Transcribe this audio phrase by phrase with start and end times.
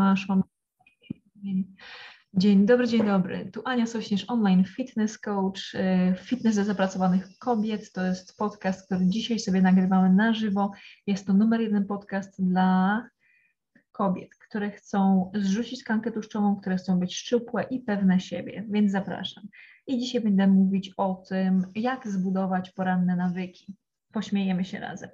[0.00, 0.42] Masz, mam.
[2.34, 3.50] Dzień dobry, dzień dobry.
[3.52, 7.92] Tu Ania Sośnierz, online fitness coach, y, fitness dla zapracowanych kobiet.
[7.92, 10.72] To jest podcast, który dzisiaj sobie nagrywamy na żywo.
[11.06, 13.08] Jest to numer jeden podcast dla
[13.92, 19.44] kobiet, które chcą zrzucić tkankę tłuszczową, które chcą być szczupłe i pewne siebie, więc zapraszam.
[19.86, 23.76] I dzisiaj będę mówić o tym, jak zbudować poranne nawyki
[24.12, 25.10] pośmiejemy się razem.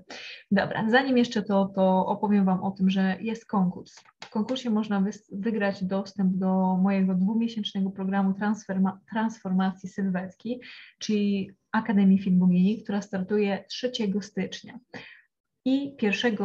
[0.51, 3.95] Dobra, zanim jeszcze to, to opowiem Wam o tym, że jest konkurs.
[4.21, 10.61] W konkursie można wygrać dostęp do mojego dwumiesięcznego programu transforma transformacji sylwetki,
[10.99, 14.79] czyli Akademii Film Bogini, która startuje 3 stycznia.
[15.65, 16.37] I 1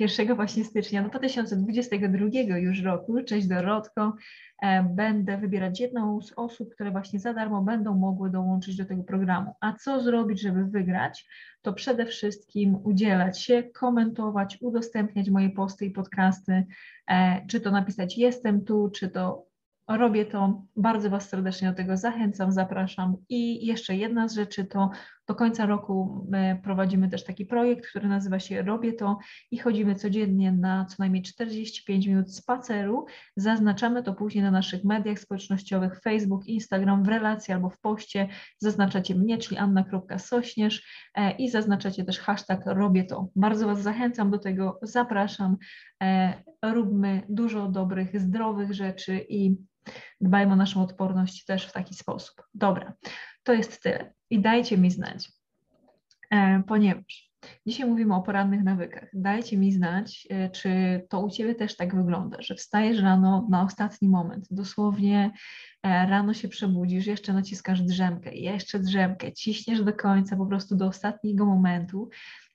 [0.00, 4.16] 1 właśnie stycznia 2022 już roku, cześć Dorotko,
[4.62, 9.02] e, będę wybierać jedną z osób, które właśnie za darmo będą mogły dołączyć do tego
[9.02, 9.54] programu.
[9.60, 11.26] A co zrobić, żeby wygrać?
[11.62, 16.64] To przede wszystkim udzielać się, komentować, udostępniać moje posty i podcasty,
[17.10, 19.46] e, czy to napisać jestem tu, czy to
[19.88, 20.62] robię to.
[20.76, 23.16] Bardzo Was serdecznie do tego zachęcam, zapraszam.
[23.28, 24.90] I jeszcze jedna z rzeczy to
[25.26, 26.26] do końca roku
[26.62, 29.18] prowadzimy też taki projekt, który nazywa się Robię to
[29.50, 33.06] i chodzimy codziennie na co najmniej 45 minut spaceru.
[33.36, 38.28] Zaznaczamy to później na naszych mediach społecznościowych Facebook, Instagram, w relacji albo w poście.
[38.58, 43.28] Zaznaczacie mnie, czyli anna.sośnierz e, i zaznaczacie też hashtag Robię to.
[43.36, 45.56] Bardzo Was zachęcam do tego, zapraszam.
[46.02, 49.56] E, róbmy dużo dobrych, zdrowych rzeczy i
[50.20, 52.42] dbajmy o naszą odporność też w taki sposób.
[52.54, 52.92] Dobra,
[53.42, 54.12] to jest tyle.
[54.30, 55.32] I dajcie mi znać,
[56.30, 57.34] e, ponieważ
[57.66, 59.08] dzisiaj mówimy o porannych nawykach.
[59.12, 60.70] Dajcie mi znać, e, czy
[61.08, 65.32] to u Ciebie też tak wygląda, że wstajesz rano na ostatni moment, dosłownie
[65.82, 70.86] e, rano się przebudzisz, jeszcze naciskasz drzemkę, jeszcze drzemkę, ciśniesz do końca, po prostu do
[70.86, 72.08] ostatniego momentu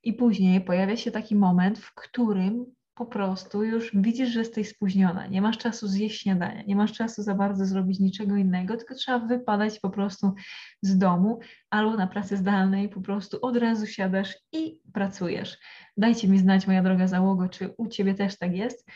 [0.03, 2.65] i później pojawia się taki moment, w którym
[2.99, 7.23] po prostu już widzisz, że jesteś spóźniona, nie masz czasu zjeść śniadania, nie masz czasu
[7.23, 10.33] za bardzo zrobić niczego innego, tylko trzeba wypadać po prostu
[10.81, 11.39] z domu
[11.69, 15.57] albo na pracy zdalnej, po prostu od razu siadasz i pracujesz.
[15.97, 18.89] Dajcie mi znać, moja droga załogo, czy u Ciebie też tak jest,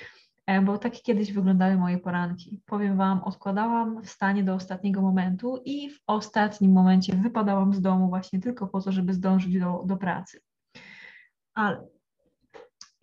[0.47, 2.61] e, bo tak kiedyś wyglądały moje poranki.
[2.65, 8.39] Powiem Wam, odkładałam wstanie do ostatniego momentu i w ostatnim momencie wypadałam z domu właśnie
[8.39, 10.39] tylko po to, żeby zdążyć do, do pracy.
[11.53, 11.92] Ale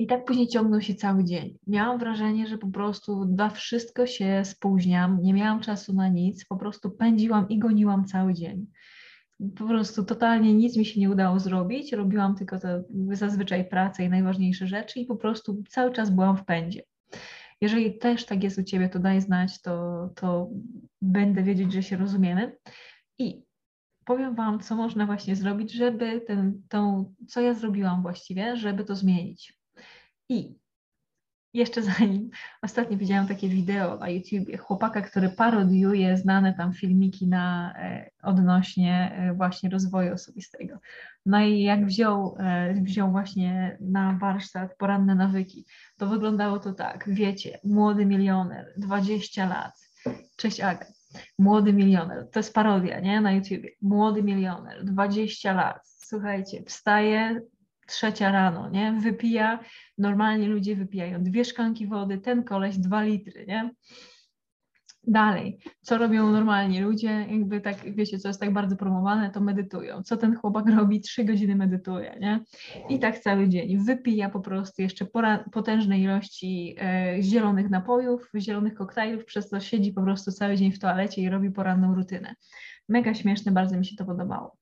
[0.00, 1.58] i tak później ciągnął się cały dzień.
[1.66, 6.56] Miałam wrażenie, że po prostu dla wszystko się spóźniam, nie miałam czasu na nic, po
[6.56, 8.66] prostu pędziłam i goniłam cały dzień.
[9.56, 14.08] Po prostu totalnie nic mi się nie udało zrobić, robiłam tylko te zazwyczaj pracę i
[14.08, 16.82] najważniejsze rzeczy i po prostu cały czas byłam w pędzie.
[17.60, 20.50] Jeżeli też tak jest u Ciebie, to daj znać, to, to
[21.02, 22.56] będę wiedzieć, że się rozumiemy.
[23.18, 23.42] I
[24.04, 28.96] powiem Wam, co można właśnie zrobić, żeby ten, tą, co ja zrobiłam właściwie, żeby to
[28.96, 29.59] zmienić.
[30.30, 30.60] I
[31.54, 32.30] jeszcze zanim,
[32.62, 39.12] ostatnio widziałam takie wideo na YouTubie chłopaka, który parodiuje znane tam filmiki na, e, odnośnie
[39.14, 40.78] e, właśnie rozwoju osobistego.
[41.26, 45.66] No i jak wziął, e, wziął właśnie na warsztat poranne nawyki,
[45.96, 49.72] to wyglądało to tak, wiecie, młody milioner, 20 lat,
[50.36, 50.86] cześć Aga,
[51.38, 57.40] młody milioner, to jest parodia, nie, na YouTubie, młody milioner, 20 lat, słuchajcie, wstaje,
[57.90, 58.92] trzecia rano, nie?
[58.92, 59.58] Wypija,
[59.98, 63.70] normalnie ludzie wypijają dwie szklanki wody, ten koleś dwa litry, nie?
[65.06, 70.02] Dalej, co robią normalnie ludzie, jakby tak, wiecie, co jest tak bardzo promowane, to medytują.
[70.02, 71.00] Co ten chłopak robi?
[71.00, 72.40] Trzy godziny medytuje, nie?
[72.88, 73.84] I tak cały dzień.
[73.84, 75.06] Wypija po prostu jeszcze
[75.52, 80.78] potężne ilości e, zielonych napojów, zielonych koktajlów, przez co siedzi po prostu cały dzień w
[80.78, 82.34] toalecie i robi poranną rutynę.
[82.88, 84.56] Mega śmieszne, bardzo mi się to podobało.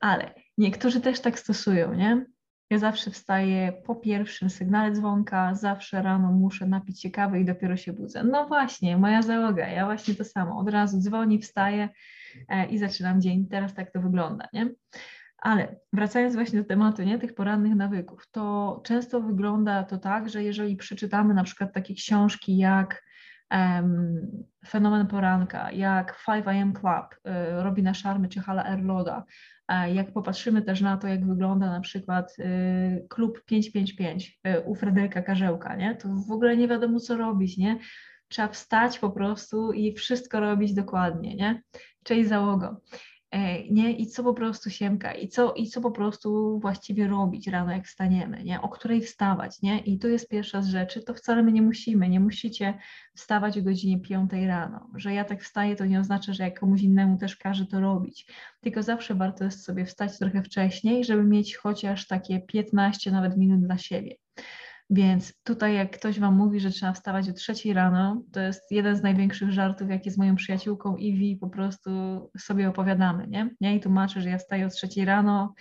[0.00, 2.26] Ale niektórzy też tak stosują, nie?
[2.70, 7.76] Ja zawsze wstaję po pierwszym sygnale dzwonka, zawsze rano muszę napić się kawy i dopiero
[7.76, 8.24] się budzę.
[8.24, 10.58] No właśnie, moja załoga, ja właśnie to samo.
[10.58, 11.88] Od razu dzwoni, wstaję
[12.48, 13.46] e, i zaczynam dzień.
[13.46, 14.70] Teraz tak to wygląda, nie?
[15.38, 20.42] Ale wracając właśnie do tematu nie, tych porannych nawyków, to często wygląda to tak, że
[20.42, 23.02] jeżeli przeczytamy na przykład takie książki jak
[23.50, 24.20] um,
[24.68, 29.24] Fenomen Poranka, jak 5 AM Club y, Robina Sharmy czy Hala Erloda,
[29.94, 35.22] jak popatrzymy też na to, jak wygląda na przykład y, klub 555 y, u Fryderyka
[35.22, 35.96] Karzełka, nie?
[35.96, 37.78] to w ogóle nie wiadomo, co robić, nie?
[38.28, 41.62] Trzeba wstać po prostu i wszystko robić dokładnie, nie?
[42.04, 42.80] Cześć załogo.
[43.30, 43.92] E, nie?
[43.92, 47.86] I co po prostu siemka, i co, i co po prostu właściwie robić rano, jak
[47.86, 48.60] wstaniemy, nie?
[48.60, 49.78] O której wstawać, nie?
[49.78, 52.78] I to jest pierwsza z rzeczy, to wcale my nie musimy, nie musicie
[53.14, 54.90] wstawać o godzinie 5 rano.
[54.94, 58.26] Że ja tak wstaję, to nie oznacza, że jak komuś innemu też każe to robić,
[58.60, 63.60] tylko zawsze warto jest sobie wstać trochę wcześniej, żeby mieć chociaż takie 15 nawet minut
[63.60, 64.16] dla siebie.
[64.90, 68.96] Więc tutaj jak ktoś Wam mówi, że trzeba wstawać o trzeciej rano, to jest jeden
[68.96, 71.90] z największych żartów, jakie z moją przyjaciółką Iwi po prostu
[72.38, 73.50] sobie opowiadamy, nie?
[73.60, 75.54] Ja jej tłumaczę, że ja wstaję o trzeciej rano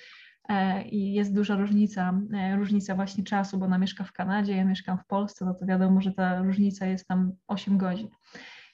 [0.50, 4.66] e, i jest duża różnica, e, różnica właśnie czasu, bo ona mieszka w Kanadzie, ja
[4.66, 8.08] mieszkam w Polsce, no to wiadomo, że ta różnica jest tam 8 godzin.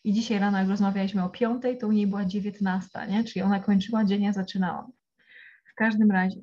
[0.04, 3.24] I dzisiaj rano, jak rozmawialiśmy o piątej, to u niej była 19, nie?
[3.24, 4.92] Czyli ona kończyła dzień, ja zaczynałam.
[5.66, 6.40] W każdym razie,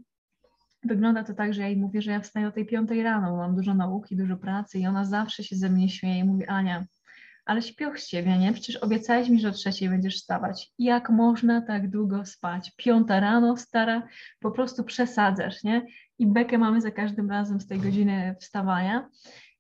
[0.85, 3.57] wygląda to tak, że ja jej mówię, że ja wstaję o tej piątej rano, mam
[3.57, 6.87] dużo nauki, dużo pracy i ona zawsze się ze mnie śmieje i mówi, Ania,
[7.45, 8.53] ale śpioch z ciebie, nie?
[8.53, 10.73] Przecież obiecałeś mi, że o trzeciej będziesz wstawać.
[10.79, 12.73] Jak można tak długo spać?
[12.77, 14.09] Piąta rano, stara,
[14.41, 15.87] po prostu przesadzasz, nie?
[16.23, 19.09] I bekę mamy za każdym razem z tej godziny wstawania.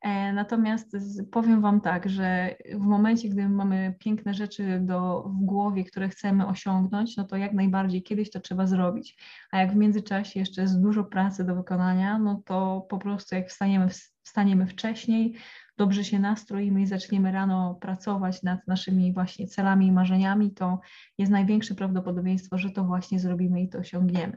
[0.03, 0.97] E, natomiast
[1.31, 6.47] powiem Wam tak, że w momencie, gdy mamy piękne rzeczy do, w głowie, które chcemy
[6.47, 9.17] osiągnąć, no to jak najbardziej kiedyś to trzeba zrobić.
[9.51, 13.49] A jak w międzyczasie jeszcze jest dużo pracy do wykonania, no to po prostu jak
[13.49, 13.89] wstaniemy,
[14.23, 15.35] wstaniemy wcześniej,
[15.77, 20.81] dobrze się nastroimy i zaczniemy rano pracować nad naszymi właśnie celami i marzeniami, to
[21.19, 24.37] jest największe prawdopodobieństwo, że to właśnie zrobimy i to osiągniemy.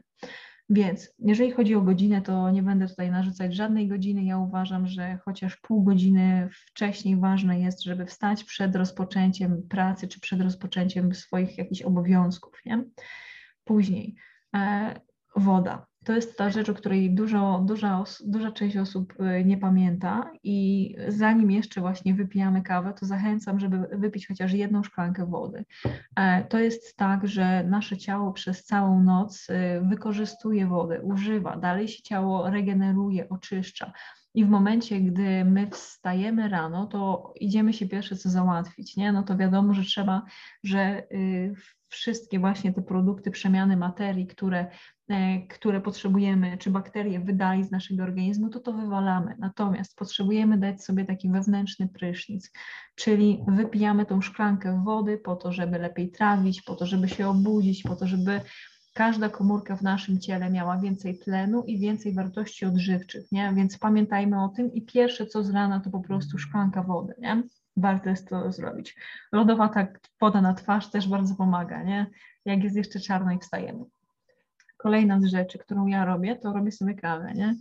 [0.70, 4.24] Więc jeżeli chodzi o godzinę, to nie będę tutaj narzucać żadnej godziny.
[4.24, 10.20] Ja uważam, że chociaż pół godziny wcześniej ważne jest, żeby wstać przed rozpoczęciem pracy czy
[10.20, 12.60] przed rozpoczęciem swoich jakichś obowiązków.
[12.66, 12.84] Nie?
[13.64, 14.16] Później
[14.56, 14.94] e,
[15.36, 20.30] woda to jest ta rzecz, o której dużo, duża, duża część osób y, nie pamięta
[20.42, 25.64] i zanim jeszcze właśnie wypijamy kawę, to zachęcam, żeby wypić chociaż jedną szklankę wody.
[26.16, 29.54] E, to jest tak, że nasze ciało przez całą noc y,
[29.88, 33.92] wykorzystuje wodę, używa, dalej się ciało regeneruje, oczyszcza.
[34.34, 39.12] I w momencie, gdy my wstajemy rano, to idziemy się pierwsze co załatwić, nie?
[39.12, 40.22] No to wiadomo, że trzeba,
[40.64, 41.54] że y,
[41.88, 44.66] wszystkie właśnie te produkty przemiany materii, które
[45.48, 49.34] które potrzebujemy, czy bakterie wydali z naszego organizmu, to to wywalamy.
[49.38, 52.52] Natomiast potrzebujemy dać sobie taki wewnętrzny prysznic,
[52.94, 57.82] czyli wypijamy tą szklankę wody po to, żeby lepiej trawić, po to, żeby się obudzić,
[57.82, 58.40] po to, żeby
[58.94, 63.52] każda komórka w naszym ciele miała więcej tlenu i więcej wartości odżywczych, nie?
[63.54, 67.42] Więc pamiętajmy o tym i pierwsze co z rana to po prostu szklanka wody, nie?
[67.76, 68.96] Warto jest to zrobić.
[69.32, 69.86] Lodowata
[70.20, 72.06] woda na twarz też bardzo pomaga, nie?
[72.44, 73.84] Jak jest jeszcze czarno i wstajemy
[74.76, 77.56] kolejna z rzeczy, którą ja robię, to robię sobie kawę, nie?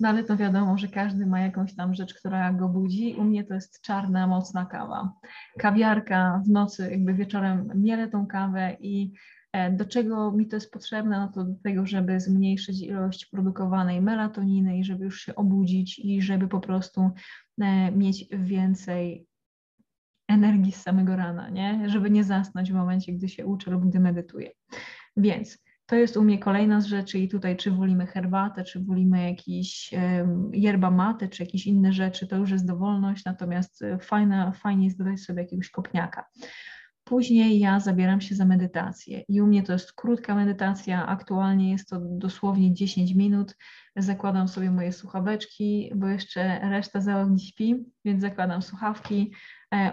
[0.00, 3.14] No ale to wiadomo, że każdy ma jakąś tam rzecz, która go budzi.
[3.14, 5.12] U mnie to jest czarna, mocna kawa.
[5.58, 9.12] Kawiarka w nocy, jakby wieczorem mielę tą kawę i
[9.52, 11.18] e, do czego mi to jest potrzebne?
[11.18, 16.22] No to do tego, żeby zmniejszyć ilość produkowanej melatoniny i żeby już się obudzić i
[16.22, 17.10] żeby po prostu
[17.60, 19.26] e, mieć więcej
[20.28, 21.88] energii z samego rana, nie?
[21.88, 24.50] Żeby nie zasnąć w momencie, gdy się uczę lub gdy medytuję.
[25.16, 25.58] Więc
[25.90, 29.94] to jest u mnie kolejna z rzeczy i tutaj czy wolimy herbatę, czy wolimy jakiś
[30.52, 34.98] yerba mate, czy jakieś inne rzeczy, to już jest dowolność, natomiast e, fajne, fajnie jest
[34.98, 36.24] dodać sobie jakiegoś kopniaka.
[37.04, 41.88] Później ja zabieram się za medytację i u mnie to jest krótka medytacja, aktualnie jest
[41.88, 43.56] to dosłownie 10 minut.
[43.96, 49.32] Zakładam sobie moje słuchaweczki, bo jeszcze reszta załogi śpi, więc zakładam słuchawki,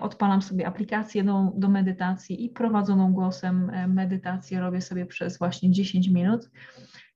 [0.01, 5.71] odpalam sobie aplikację do, do medytacji i prowadzoną głosem e, medytację robię sobie przez właśnie
[5.71, 6.49] 10 minut.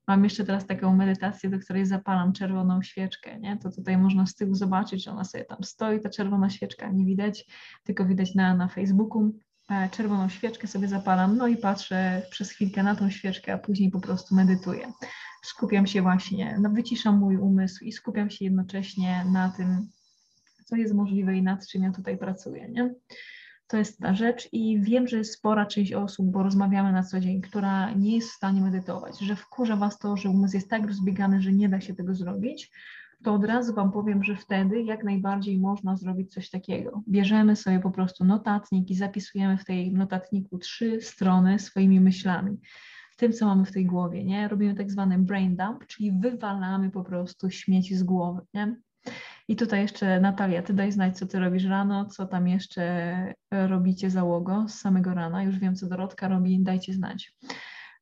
[0.07, 3.57] Mam jeszcze teraz taką medytację, do której zapalam czerwoną świeczkę, nie?
[3.57, 7.05] To tutaj można z tyłu zobaczyć, że ona sobie tam stoi, ta czerwona świeczka, nie
[7.05, 7.45] widać,
[7.83, 9.31] tylko widać na, na Facebooku.
[9.69, 13.91] E, czerwoną świeczkę sobie zapalam, no i patrzę przez chwilkę na tą świeczkę, a później
[13.91, 14.91] po prostu medytuję.
[15.43, 19.87] Skupiam się właśnie, no wyciszam mój umysł i skupiam się jednocześnie na tym,
[20.71, 22.69] co jest możliwe i nad czym ja tutaj pracuję.
[22.69, 22.93] Nie?
[23.67, 27.19] To jest ta rzecz i wiem, że jest spora część osób, bo rozmawiamy na co
[27.19, 30.87] dzień, która nie jest w stanie medytować, że wkurza Was to, że umysł jest tak
[30.87, 32.71] rozbiegany, że nie da się tego zrobić,
[33.23, 37.03] to od razu Wam powiem, że wtedy jak najbardziej można zrobić coś takiego.
[37.09, 42.57] Bierzemy sobie po prostu notatnik i zapisujemy w tej notatniku trzy strony swoimi myślami
[43.21, 44.47] tym, co mamy w tej głowie, nie?
[44.47, 48.75] Robimy tak zwany brain dump, czyli wywalamy po prostu śmieci z głowy, nie?
[49.47, 54.09] I tutaj jeszcze Natalia, ty daj znać, co ty robisz rano, co tam jeszcze robicie
[54.09, 55.43] załogo z samego rana.
[55.43, 57.33] Już wiem, co Dorotka robi, dajcie znać.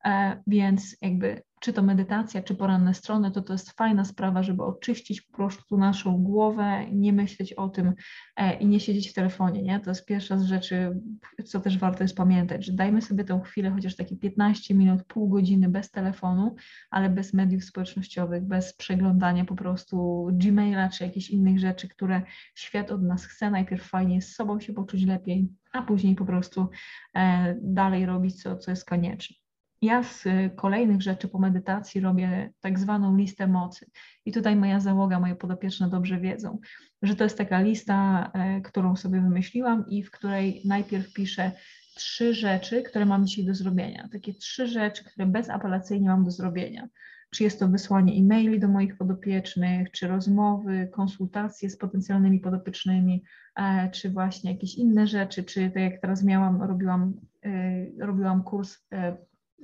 [0.06, 4.64] E, więc jakby czy to medytacja, czy poranne strony, to to jest fajna sprawa, żeby
[4.64, 7.94] oczyścić po prostu naszą głowę, nie myśleć o tym
[8.36, 9.80] e, i nie siedzieć w telefonie, nie?
[9.80, 11.02] To jest pierwsza z rzeczy,
[11.46, 15.30] co też warto jest pamiętać, że dajmy sobie tę chwilę, chociaż takie 15 minut, pół
[15.30, 16.56] godziny bez telefonu,
[16.92, 22.22] ale bez mediów społecznościowych, bez przeglądania po prostu Gmaila czy jakichś innych rzeczy, które
[22.56, 23.52] świat od nas chce.
[23.52, 26.70] Najpierw fajnie z sobą się poczuć lepiej, a później po prostu
[27.16, 29.39] e, dalej robić, co, co jest konieczne.
[29.82, 30.24] Ja z
[30.56, 33.86] kolejnych rzeczy po medytacji robię tak zwaną listę mocy.
[34.26, 36.60] I tutaj moja załoga, moje podopieczne dobrze wiedzą,
[37.02, 41.52] że to jest taka lista, e, którą sobie wymyśliłam i w której najpierw piszę
[41.96, 44.10] trzy rzeczy, które mam dzisiaj do zrobienia.
[44.12, 46.88] Takie trzy rzeczy, które bezapelacyjnie mam do zrobienia.
[47.30, 53.24] Czy jest to wysłanie e-maili do moich podopiecznych, czy rozmowy, konsultacje z potencjalnymi podopiecznymi,
[53.56, 57.14] e, czy właśnie jakieś inne rzeczy, czy tak jak teraz miałam, robiłam,
[57.46, 58.78] e, robiłam kurs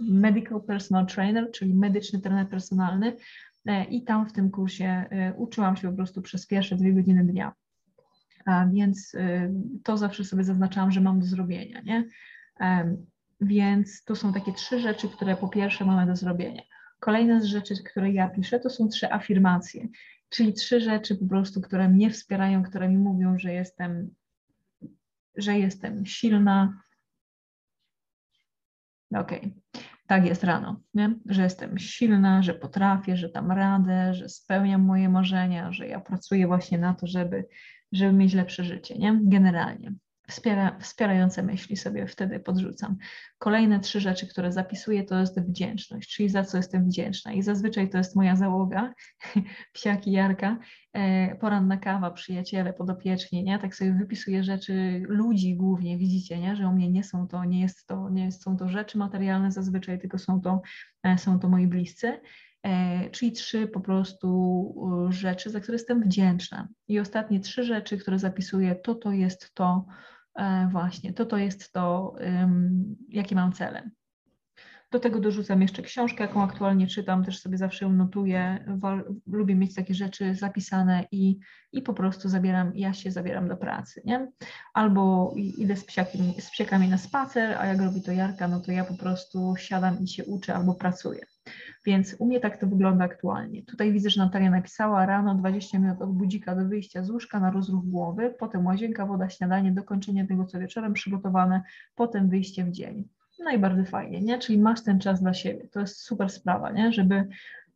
[0.02, 3.16] Medical Personal Trainer, czyli medyczny trener personalny
[3.66, 7.24] e, i tam w tym kursie e, uczyłam się po prostu przez pierwsze dwie godziny
[7.24, 7.54] dnia.
[8.74, 12.10] Więc e, to zawsze sobie zaznaczałam, że mam do zrobienia, nie?
[13.42, 16.62] Więc to są takie trzy rzeczy, które po pierwsze mamy do zrobienia.
[17.00, 19.88] Kolejna z rzeczy, które ja piszę, to są trzy afirmacje,
[20.30, 24.10] czyli trzy rzeczy po prostu, które mnie wspierają, które mi mówią, że jestem,
[25.38, 26.82] że jestem silna,
[29.20, 29.82] Okej, okay.
[30.08, 31.16] tak jest rano, nie?
[31.26, 36.48] że jestem silna, że potrafię, że dam radę, że spełniam moje marzenia, że ja pracuję
[36.48, 37.48] właśnie na to, żeby,
[37.92, 39.20] żeby mieć lepsze życie, nie?
[39.24, 39.94] Generalnie.
[40.28, 42.98] Wspiera, wspierające myśli sobie wtedy podrzucam.
[43.38, 47.34] Kolejne trzy rzeczy, które zapisuję, to jest wdzięczność, czyli za co jestem wdzięczna.
[47.34, 48.94] I zazwyczaj to jest moja załoga,
[49.74, 50.58] psiaki Jarka,
[50.94, 53.60] e, poranna kawa, przyjaciele, podopieczni, nie?
[53.60, 56.56] Tak sobie wypisuję rzeczy ludzi głównie, widzicie, nie?
[56.56, 60.00] Że u mnie nie są to, nie jest to, nie są to rzeczy materialne zazwyczaj,
[60.00, 60.62] tylko są to,
[61.04, 62.20] e, są to moi bliscy.
[62.64, 66.68] E, czyli trzy po prostu rzeczy, za które jestem wdzięczna.
[66.88, 69.86] I ostatnie trzy rzeczy, które zapisuję, to to jest to,
[70.72, 72.16] właśnie, to to jest to,
[73.10, 73.90] jakie mam cele.
[74.92, 78.66] Do tego dorzucam jeszcze książkę, jaką aktualnie czytam, też sobie zawsze ją notuję.
[79.28, 81.40] Lubię mieć takie rzeczy zapisane i,
[81.72, 84.32] i po prostu zabieram, ja się zabieram do pracy, nie?
[84.74, 88.72] Albo idę z, psiakiem, z psiakami na spacer, a jak robi to Jarka, no to
[88.72, 91.26] ja po prostu siadam i się uczę albo pracuję.
[91.86, 93.64] Więc u mnie tak to wygląda aktualnie.
[93.64, 97.52] Tutaj widzę, że Natalia napisała rano 20 minut od budzika do wyjścia z łóżka na
[97.52, 101.62] rozruch głowy, potem łazienka, woda, śniadanie, dokończenie tego, co wieczorem przygotowane,
[101.96, 103.08] potem wyjście w dzień.
[103.40, 104.40] No i bardzo fajnie, nie?
[104.40, 105.68] Czyli masz ten czas dla siebie.
[105.72, 106.92] To jest super sprawa, nie?
[106.92, 107.28] Żeby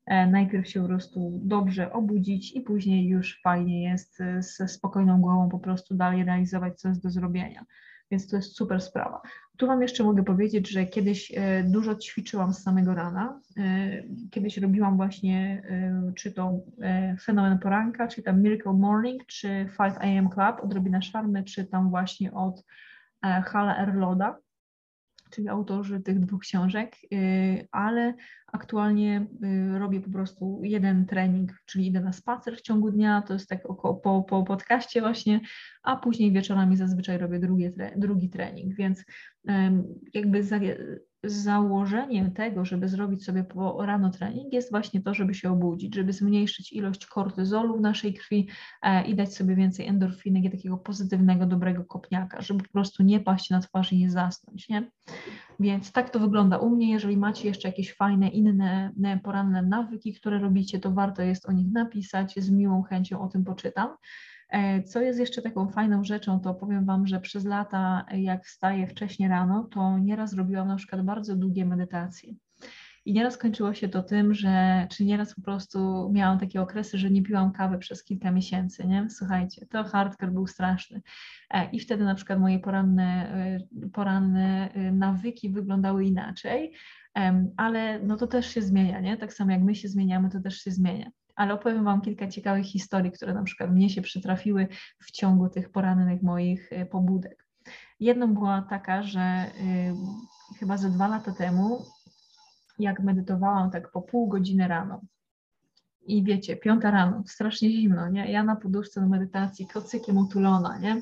[0.05, 5.21] e, najpierw się po prostu dobrze obudzić i później już fajnie jest e, ze spokojną
[5.21, 7.65] głową po prostu dalej realizować, co jest do zrobienia
[8.11, 9.21] więc to jest super sprawa.
[9.59, 13.41] Tu Wam jeszcze mogę powiedzieć, że kiedyś e, dużo ćwiczyłam z samego rana.
[13.57, 16.59] E, kiedyś robiłam właśnie e, czy to
[17.21, 19.47] Fenomen Poranka, czy tam Miracle Morning, czy
[19.77, 22.63] 5 AM Club, odrobina szarmy, czy tam właśnie od
[23.21, 24.37] Hala Erloda
[25.29, 28.13] czyli autorzy tych dwóch książek, y, ale
[28.47, 29.27] aktualnie
[29.75, 33.49] y, robię po prostu jeden trening, czyli idę na spacer w ciągu dnia, to jest
[33.49, 35.41] tak około, po, po podcaście właśnie,
[35.83, 39.05] a później wieczorami zazwyczaj robię drugi, drugi trening, więc
[40.13, 40.43] jakby
[41.23, 46.13] założeniem tego, żeby zrobić sobie po rano trening jest właśnie to, żeby się obudzić, żeby
[46.13, 48.47] zmniejszyć ilość kortyzolu w naszej krwi
[48.81, 53.19] e, i dać sobie więcej endorfiny i takiego pozytywnego, dobrego kopniaka, żeby po prostu nie
[53.19, 54.91] paść na twarz i nie zasnąć, nie?
[55.59, 56.91] Więc tak to wygląda u mnie.
[56.91, 61.71] Jeżeli macie jeszcze jakieś fajne, inne poranne nawyki, które robicie, to warto jest o nich
[61.71, 63.89] napisać, z miłą chęcią o tym poczytam.
[64.49, 68.87] E, co jest jeszcze taką fajną rzeczą, to powiem Wam, że przez lata, jak wstaję
[68.87, 72.33] wcześnie rano, to nieraz robiłam na przykład bardzo długie medytacje.
[73.05, 77.11] I nieraz kończyło się to tym, że, czy nieraz po prostu miałam takie okresy, że
[77.11, 79.09] nie piłam kawy przez kilka miesięcy, nie?
[79.09, 81.01] Słuchajcie, to hardcore był straszny.
[81.49, 86.73] E, I wtedy na przykład moje poranne, e, poranne nawyki wyglądały inaczej,
[87.57, 89.17] ale no to też się zmienia, nie?
[89.17, 92.65] Tak samo jak my się zmieniamy, to też się zmienia ale opowiem Wam kilka ciekawych
[92.65, 94.67] historii, które na przykład mnie się przytrafiły
[94.99, 97.45] w ciągu tych porannych moich e, pobudek.
[97.99, 99.51] Jedną była taka, że
[100.51, 101.85] y, chyba ze dwa lata temu,
[102.79, 105.01] jak medytowałam tak po pół godziny rano,
[106.01, 108.31] i wiecie, piąta rano, strasznie zimno, nie?
[108.31, 111.01] Ja na poduszce do medytacji, kocykiem utulona, nie?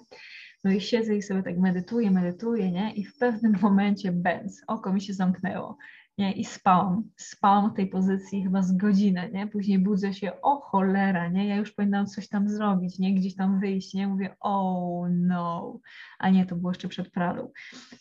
[0.64, 2.94] No i siedzę i sobie tak medytuję, medytuję, nie?
[2.94, 5.78] I w pewnym momencie bęc, oko mi się zamknęło
[6.18, 6.32] nie?
[6.32, 7.04] I spałam.
[7.18, 9.48] Spałam w tej pozycji chyba z godzinę, nie?
[9.48, 11.48] Później budzę się, o cholera, nie?
[11.48, 13.16] Ja już powinnam coś tam zrobić, nie?
[13.16, 14.08] Gdzieś tam wyjść, nie?
[14.08, 15.80] Mówię, oh no.
[16.20, 17.52] A nie, to było jeszcze przed Pradą.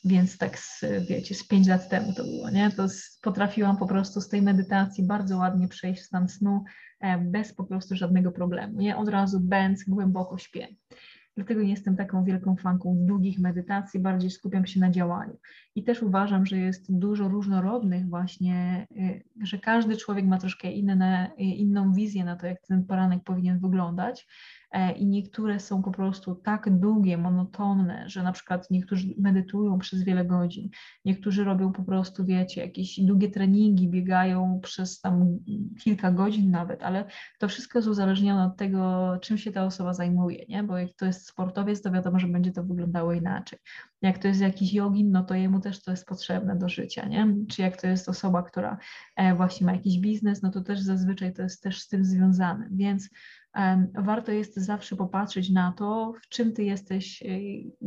[0.04, 2.70] Więc tak, z, wiecie, z pięć lat temu to było, nie?
[2.70, 6.64] To z, potrafiłam po prostu z tej medytacji bardzo ładnie przejść w stan snu
[7.00, 8.96] e, bez po prostu żadnego problemu, nie?
[8.96, 10.68] Od razu bęc, głęboko śpię.
[11.36, 15.36] Dlatego nie jestem taką wielką fanką długich medytacji, bardziej skupiam się na działaniu.
[15.74, 21.30] I też uważam, że jest dużo różnorodnych właśnie, y, że każdy człowiek ma troszkę inne,
[21.38, 24.26] inną wizję na to, jak ten poranek powinien wyglądać.
[24.72, 30.02] E, i niektóre są po prostu tak długie, monotonne, że na przykład niektórzy medytują przez
[30.02, 30.68] wiele godzin,
[31.04, 35.38] niektórzy robią po prostu, wiecie, jakieś długie treningi, biegają przez tam
[35.80, 37.04] kilka godzin nawet, ale
[37.38, 40.62] to wszystko jest uzależnione od tego, czym się ta osoba zajmuje, nie?
[40.62, 43.58] Bo jak to jest sportowiec, to wiadomo, że będzie to wyglądało inaczej.
[44.02, 47.34] Jak to jest jakiś jogin, no to jemu też to jest potrzebne do życia, nie?
[47.48, 48.78] Czy jak to jest osoba, która
[49.16, 52.68] e, właśnie ma jakiś biznes, no to też zazwyczaj to jest też z tym związane,
[52.70, 53.08] więc
[53.94, 57.22] warto jest zawsze popatrzeć na to, w czym ty jesteś,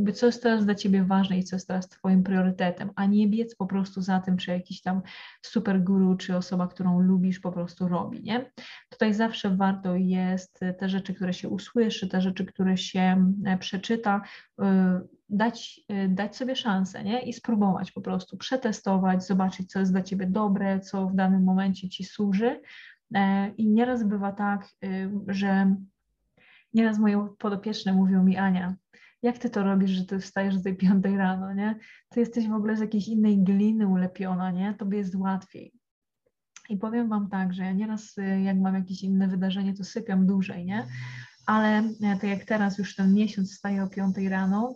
[0.07, 3.27] y, co jest teraz dla ciebie ważne i co jest teraz twoim priorytetem, a nie
[3.27, 5.01] biec po prostu za tym, czy jakiś tam
[5.41, 8.51] super guru, czy osoba, którą lubisz, po prostu robi, nie?
[8.89, 14.21] Tutaj zawsze warto jest te rzeczy, które się usłyszy, te rzeczy, które się e, przeczyta,
[14.61, 14.63] y,
[15.29, 17.21] dać, dać sobie szansę, nie?
[17.21, 21.89] I spróbować po prostu, przetestować, zobaczyć, co jest dla ciebie dobre, co w danym momencie
[21.89, 22.61] ci służy,
[22.98, 22.98] E,
[23.57, 25.75] I nieraz bywa tak, y, że
[26.73, 28.75] nieraz moje podopieczne mówią mi, Ania,
[29.21, 31.79] jak ty to robisz, że ty wstajesz do tej piątej rano, nie?
[32.09, 34.73] Ty jesteś w ogóle z jakiejś innej gliny ulepiona, nie?
[34.73, 35.73] Tobie jest łatwiej.
[36.69, 40.27] I powiem wam tak, że ja nieraz y, jak mam jakieś inne wydarzenie, to sypiam
[40.27, 40.87] dłużej, nie?
[41.45, 44.75] Ale e, tak jak teraz już ten miesiąc wstaję o piątej rano,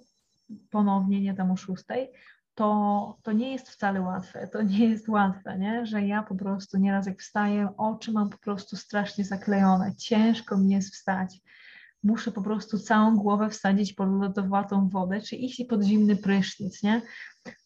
[0.69, 2.09] ponownie, nie tam o szóstej,
[2.55, 5.85] to, to nie jest wcale łatwe, to nie jest łatwe, nie?
[5.85, 10.69] że ja po prostu nieraz jak wstaję, oczy mam po prostu strasznie zaklejone, ciężko mi
[10.69, 11.41] jest wstać.
[12.03, 17.01] Muszę po prostu całą głowę wsadzić pod lodowatą wodę, czy iść pod zimny prysznic, nie?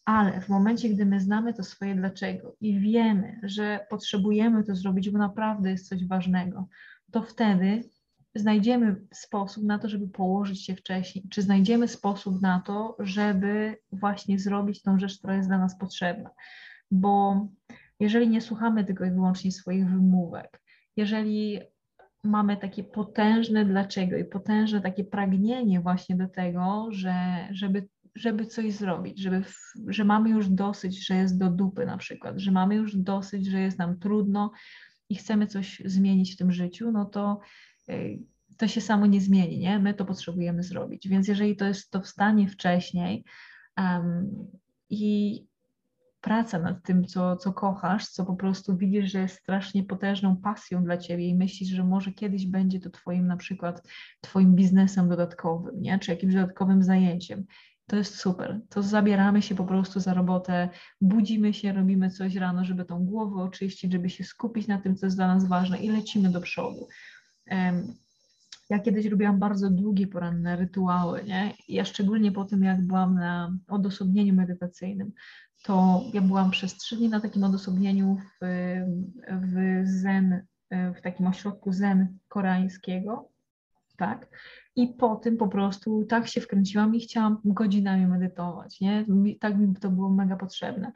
[0.04, 5.10] Ale w momencie, gdy my znamy to swoje dlaczego i wiemy, że potrzebujemy to zrobić,
[5.10, 6.68] bo naprawdę jest coś ważnego,
[7.12, 7.82] to wtedy
[8.34, 14.38] znajdziemy sposób na to, żeby położyć się wcześniej, czy znajdziemy sposób na to, żeby właśnie
[14.38, 16.30] zrobić tą rzecz, która jest dla nas potrzebna.
[16.90, 17.46] Bo
[18.00, 20.60] jeżeli nie słuchamy tylko i wyłącznie swoich wymówek,
[20.96, 21.60] jeżeli
[22.24, 28.72] mamy takie potężne dlaczego i potężne takie pragnienie właśnie do tego, że, żeby, żeby coś
[28.72, 29.42] zrobić, żeby,
[29.86, 33.60] że mamy już dosyć, że jest do dupy na przykład, że mamy już dosyć, że
[33.60, 34.52] jest nam trudno
[35.08, 37.40] i chcemy coś zmienić w tym życiu, no to
[38.56, 39.78] to się samo nie zmieni, nie?
[39.78, 41.08] My to potrzebujemy zrobić.
[41.08, 43.24] Więc jeżeli to jest to wstanie wcześniej
[43.76, 44.30] um,
[44.90, 45.44] i
[46.20, 50.84] praca nad tym, co, co kochasz, co po prostu widzisz, że jest strasznie potężną pasją
[50.84, 53.88] dla ciebie i myślisz, że może kiedyś będzie to twoim na przykład
[54.20, 55.98] twoim biznesem dodatkowym, nie?
[55.98, 57.44] Czy jakimś dodatkowym zajęciem.
[57.86, 58.60] To jest super.
[58.68, 60.68] To zabieramy się po prostu za robotę,
[61.00, 65.06] budzimy się, robimy coś rano, żeby tą głowę oczyścić, żeby się skupić na tym, co
[65.06, 66.88] jest dla nas ważne i lecimy do przodu.
[68.70, 71.54] Ja kiedyś robiłam bardzo długie poranne rytuały, nie?
[71.68, 75.12] Ja szczególnie po tym, jak byłam na odosobnieniu medytacyjnym,
[75.62, 78.46] to ja byłam przez trzy dni na takim odosobnieniu w,
[79.42, 83.28] w zen, w takim ośrodku zen koreańskiego,
[83.96, 84.28] tak?
[84.76, 89.06] I po tym po prostu tak się wkręciłam i chciałam godzinami medytować, nie?
[89.40, 90.92] Tak mi to było mega potrzebne.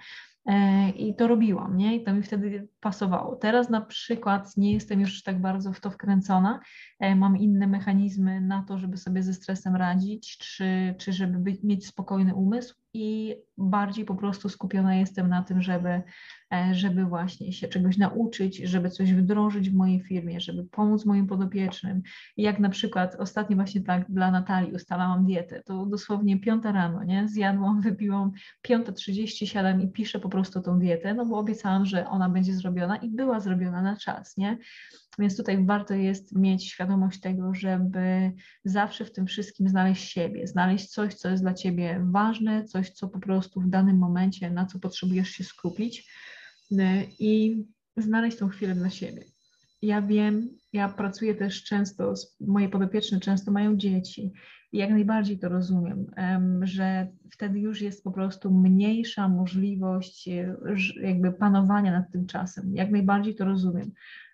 [0.46, 1.96] E, I to robiłam, nie?
[1.96, 3.37] I to mi wtedy pasowało.
[3.37, 6.61] Teraz na przykład nie jestem już tak bardzo w to wkręcona.
[7.00, 11.62] E, mam inne mechanizmy na to, żeby sobie ze stresem radzić, czy, czy żeby być,
[11.62, 16.02] mieć spokojny umysł i bardziej po prostu skupiona jestem na tym, żeby,
[16.52, 21.26] e, żeby właśnie się czegoś nauczyć, żeby coś wdrożyć w mojej firmie, żeby pomóc moim
[21.26, 22.02] podopiecznym.
[22.37, 27.28] Jak na przykład ostatnio właśnie tak dla Natalii ustalałam dietę, to dosłownie piąta rano, nie?
[27.28, 32.09] Zjadłam, wypiłam, piąta trzydzieści siadam i piszę po prostu tą dietę, no bo obiecałam, że
[32.09, 34.59] ona będzie zrobiona i była zrobiona na czas, nie?
[35.18, 38.33] Więc tutaj warto jest mieć świadomość tego, żeby
[38.64, 43.09] zawsze w tym wszystkim znaleźć siebie, znaleźć coś, co jest dla ciebie ważne, coś, co
[43.09, 46.11] po prostu w danym momencie, na co potrzebujesz się skupić
[46.72, 46.77] y,
[47.18, 47.62] i
[47.96, 49.25] znaleźć tą chwilę dla siebie.
[49.83, 54.33] ja wiem, ja pracuję też często, moje podopieczne często mają dzieci
[54.72, 56.07] i jak najbardziej to rozumiem,
[56.62, 60.57] że wtedy już jest po prostu mniejsza możliwość e,
[61.03, 62.75] jakby panowania nad tym czasem.
[62.75, 63.92] Jak najbardziej to rozumiem.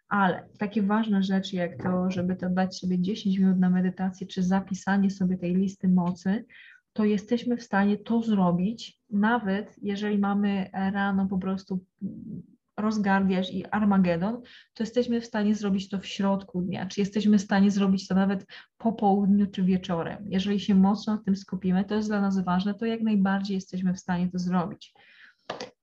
[0.08, 4.42] Ale takie ważne rzeczy jak to, żeby to dać sobie 10 minut na medytację, czy
[4.42, 6.44] zapisanie sobie tej listy mocy,
[6.92, 11.84] to jesteśmy w stanie to zrobić, nawet jeżeli mamy rano po prostu
[12.76, 14.42] rozgardiasz i Armagedon,
[14.74, 18.14] to jesteśmy w stanie zrobić to w środku dnia, czy jesteśmy w stanie zrobić to
[18.14, 18.46] nawet
[18.78, 20.26] po południu czy wieczorem.
[20.28, 23.94] Jeżeli się mocno na tym skupimy, to jest dla nas ważne, to jak najbardziej jesteśmy
[23.94, 24.94] w stanie to zrobić.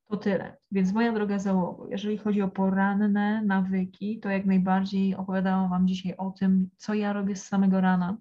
[0.07, 0.57] To tyle.
[0.71, 6.15] Więc moja droga załogo, jeżeli chodzi o poranne nawyki, to jak najbardziej opowiadałam Wam dzisiaj
[6.17, 8.17] o tym, co ja robię z samego rana.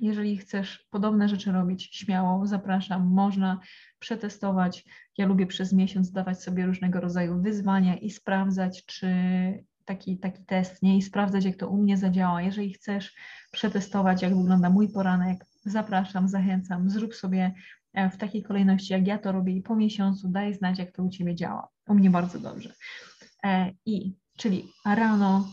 [0.00, 3.06] Jeżeli chcesz podobne rzeczy robić, śmiało zapraszam.
[3.06, 3.60] Można
[3.98, 4.84] przetestować.
[5.18, 9.08] Ja lubię przez miesiąc dawać sobie różnego rodzaju wyzwania i sprawdzać, czy
[9.84, 10.96] taki, taki test, nie?
[10.96, 12.42] I sprawdzać, jak to u mnie zadziała.
[12.42, 13.14] Jeżeli chcesz
[13.52, 17.54] przetestować, jak wygląda mój poranek, zapraszam, zachęcam, zrób sobie
[18.12, 21.10] w takiej kolejności, jak ja to robię i po miesiącu daj znać, jak to u
[21.10, 21.68] Ciebie działa.
[21.88, 22.74] U mnie bardzo dobrze.
[23.44, 25.48] E, I, czyli rano,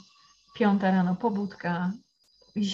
[0.56, 1.92] piąta rano pobudka,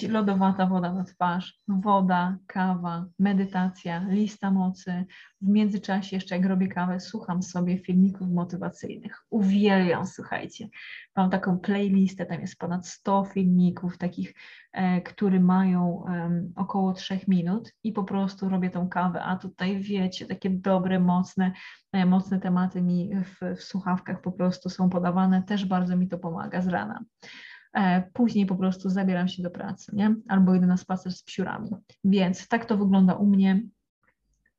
[0.10, 5.06] lodowata woda na twarz, woda, kawa, medytacja, lista mocy.
[5.42, 9.24] W międzyczasie jeszcze jak robię kawę, słucham sobie filmików motywacyjnych.
[9.30, 10.70] Uwielbiam, słuchajcie.
[11.16, 14.34] Mam taką playlistę, tam jest ponad 100 filmików takich,
[14.72, 19.80] e, które mają e, około 3 minut i po prostu robię tą kawę, a tutaj
[19.80, 21.52] wiecie, takie dobre, mocne,
[21.92, 26.18] e, mocne tematy mi w, w słuchawkach po prostu są podawane, też bardzo mi to
[26.18, 27.04] pomaga z rana.
[27.78, 30.16] E, później po prostu zabieram się do pracy, nie?
[30.28, 31.70] Albo idę na spacer z psiurami.
[32.04, 33.62] Więc tak to wygląda u mnie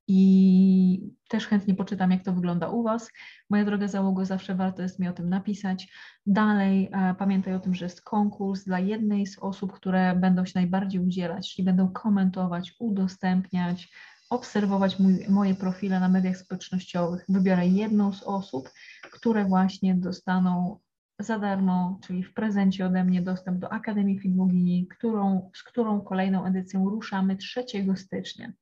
[0.09, 3.11] i też chętnie poczytam, jak to wygląda u Was.
[3.50, 5.92] Moja droga załogo, zawsze warto jest mi o tym napisać.
[6.26, 10.52] Dalej e, pamiętaj o tym, że jest konkurs dla jednej z osób, które będą się
[10.54, 13.92] najbardziej udzielać, czyli będą komentować, udostępniać,
[14.31, 17.24] obserwować mój, moje profile na mediach społecznościowych.
[17.28, 18.70] Wybiorę jedną z osób,
[19.12, 20.78] które właśnie dostaną
[21.18, 26.44] za darmo, czyli w prezencie ode mnie dostęp do Akademii Filmogini, którą, z którą kolejną
[26.44, 27.64] edycją ruszamy 3
[27.96, 28.52] stycznia.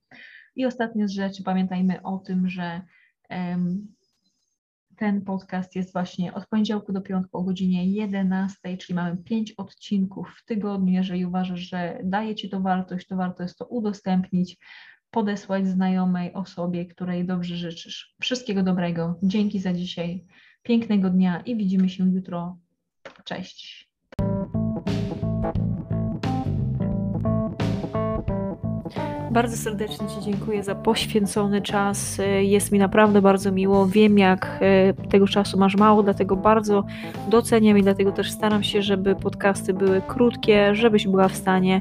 [0.56, 2.80] I ostatnia z rzeczy, pamiętajmy o tym, że
[3.30, 3.86] um,
[4.96, 10.36] ten podcast jest właśnie od poniedziałku do piątku o godzinie 11, czyli mamy 5 odcinków
[10.38, 10.92] w tygodniu.
[10.92, 14.58] Jeżeli uważasz, że daje Ci to wartość, to warto jest to udostępnić,
[15.10, 18.14] podesłać znajomej osobie, której dobrze życzysz.
[18.20, 19.18] Wszystkiego dobrego.
[19.22, 20.26] Dzięki za dzisiaj.
[20.66, 22.56] Pięknego dnia i widzimy się jutro.
[23.24, 23.88] Cześć.
[29.30, 32.20] Bardzo serdecznie Ci dziękuję za poświęcony czas.
[32.40, 33.86] Jest mi naprawdę bardzo miło.
[33.86, 36.84] Wiem, jak e, tego czasu masz mało, dlatego bardzo
[37.28, 41.80] doceniam i dlatego też staram się, żeby podcasty były krótkie, żebyś była w stanie